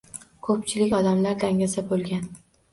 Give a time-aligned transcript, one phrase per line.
[0.47, 2.29] Ko’pchilik odamlar dangasa bo’lgan